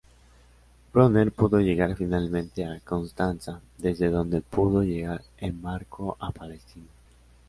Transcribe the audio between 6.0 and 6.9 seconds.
a Palestina.